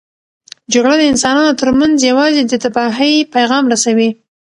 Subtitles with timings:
[0.73, 4.09] جګړه د انسانانو ترمنځ یوازې د تباهۍ پیغام رسوي.